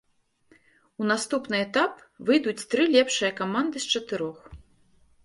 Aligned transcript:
У 1.01 1.09
наступны 1.11 1.59
этап 1.65 1.93
выйдуць 2.29 2.67
тры 2.71 2.83
лепшыя 2.97 3.29
каманды 3.41 3.77
з 3.85 3.97
чатырох. 3.97 4.39